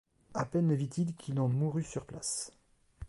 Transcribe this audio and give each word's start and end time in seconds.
À 0.33 0.45
peine 0.45 0.67
le 0.67 0.73
vit-il 0.73 1.15
qu'il 1.15 1.39
en 1.39 1.47
mourut 1.47 1.83
sur 1.83 2.07
place. 2.07 2.53